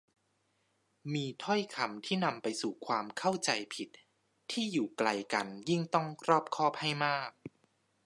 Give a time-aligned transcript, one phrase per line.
[1.13, 3.89] มีถ้อยคำที่นำไปสู่ความเข้าใจผิด
[4.51, 7.31] ที่อยู่ไกลกันยิ่งต้องรอบคอบให้มาก